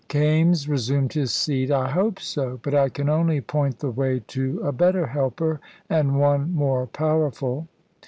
[0.07, 1.69] Kaimes resumed his seat.
[1.69, 5.59] "I hope so; but I can only point the way to a better Helper,
[5.91, 7.67] and One more powerful."